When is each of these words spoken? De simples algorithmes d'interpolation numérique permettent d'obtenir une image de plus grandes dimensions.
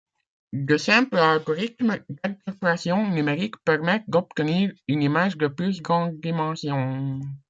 De 0.69 0.77
simples 0.77 1.19
algorithmes 1.21 2.01
d'interpolation 2.09 3.07
numérique 3.11 3.53
permettent 3.63 4.09
d'obtenir 4.09 4.71
une 4.87 5.03
image 5.03 5.37
de 5.37 5.45
plus 5.47 5.79
grandes 5.79 6.19
dimensions. 6.21 7.19